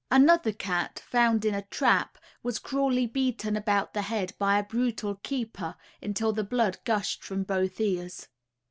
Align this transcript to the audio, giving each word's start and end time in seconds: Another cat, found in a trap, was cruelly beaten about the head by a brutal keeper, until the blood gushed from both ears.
Another 0.09 0.51
cat, 0.51 0.97
found 1.05 1.45
in 1.45 1.53
a 1.53 1.61
trap, 1.61 2.17
was 2.41 2.57
cruelly 2.57 3.05
beaten 3.05 3.55
about 3.55 3.93
the 3.93 4.01
head 4.01 4.33
by 4.39 4.57
a 4.57 4.63
brutal 4.63 5.13
keeper, 5.21 5.75
until 6.01 6.33
the 6.33 6.43
blood 6.43 6.79
gushed 6.85 7.23
from 7.23 7.43
both 7.43 7.79
ears. 7.79 8.27